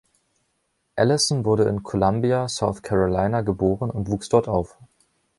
Allison 0.95 1.45
wurde 1.45 1.65
in 1.65 1.83
Columbia, 1.83 2.47
South 2.47 2.81
Carolina 2.81 3.41
geboren 3.41 3.91
und 3.91 4.09
wuchs 4.09 4.29
dort 4.29 4.47
auf. 4.47 4.75